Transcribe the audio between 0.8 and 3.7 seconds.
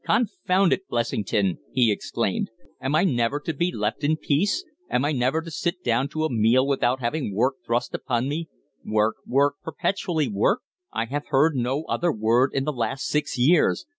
Blessington!" he exclaimed. "Am I never to